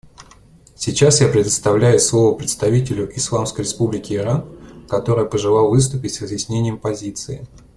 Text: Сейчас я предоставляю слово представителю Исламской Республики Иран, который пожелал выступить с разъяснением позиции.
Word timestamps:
Сейчас 0.75 1.21
я 1.21 1.27
предоставляю 1.27 1.99
слово 1.99 2.35
представителю 2.35 3.15
Исламской 3.15 3.65
Республики 3.65 4.13
Иран, 4.15 4.49
который 4.89 5.29
пожелал 5.29 5.69
выступить 5.69 6.15
с 6.15 6.21
разъяснением 6.23 6.79
позиции. 6.79 7.45